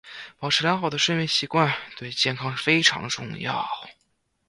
[0.39, 3.69] 保持良好的睡眠习惯对健康非常重要。